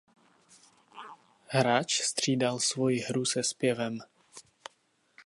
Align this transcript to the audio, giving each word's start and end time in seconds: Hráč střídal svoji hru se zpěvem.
Hráč 1.47 2.01
střídal 2.01 2.59
svoji 2.59 2.99
hru 2.99 3.25
se 3.25 3.43
zpěvem. 3.43 3.99